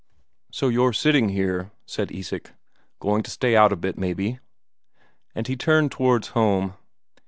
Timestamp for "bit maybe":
3.75-4.39